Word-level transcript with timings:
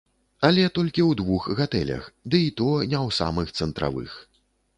Але 0.47 0.61
толькі 0.77 1.03
ў 1.09 1.19
двух 1.19 1.45
гатэлях, 1.59 2.07
ды 2.35 2.41
і 2.47 2.49
то 2.63 2.67
не 2.79 2.99
ў 3.05 3.19
самых 3.19 3.53
цэнтравых. 3.61 4.19